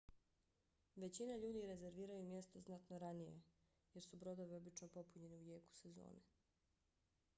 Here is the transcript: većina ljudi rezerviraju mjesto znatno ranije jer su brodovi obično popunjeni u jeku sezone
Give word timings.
većina 1.03 1.35
ljudi 1.37 1.67
rezerviraju 1.71 2.23
mjesto 2.23 2.59
znatno 2.61 2.99
ranije 3.05 3.41
jer 3.93 4.03
su 4.03 4.17
brodovi 4.17 4.55
obično 4.55 4.87
popunjeni 4.97 5.39
u 5.41 5.53
jeku 5.53 5.73
sezone 5.83 6.21